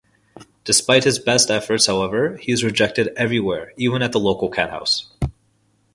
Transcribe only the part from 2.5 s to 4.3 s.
is rejected everywhere, even at the